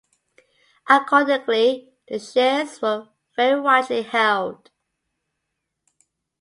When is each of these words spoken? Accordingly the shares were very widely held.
Accordingly 0.89 1.93
the 2.07 2.17
shares 2.17 2.81
were 2.81 3.09
very 3.35 3.61
widely 3.61 4.01
held. 4.01 4.71